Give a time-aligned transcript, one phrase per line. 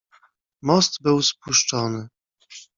[0.61, 2.07] "Most był spuszczony."